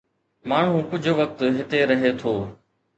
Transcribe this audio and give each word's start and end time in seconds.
ماڻهو 0.53 0.79
ڪجهه 0.95 1.15
وقت 1.21 1.39
هتي 1.59 1.85
رهي 1.95 2.17
ٿو. 2.21 2.39